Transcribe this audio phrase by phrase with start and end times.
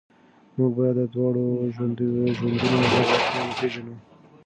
[0.57, 1.43] موږ باید د دواړو
[1.75, 3.95] ژوندونو ځانګړتیاوې وپېژنو.